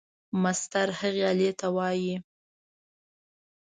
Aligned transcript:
مسطر 0.43 0.87
هغې 0.99 1.23
آلې 1.31 1.51
ته 1.59 1.67
وایي. 1.75 2.15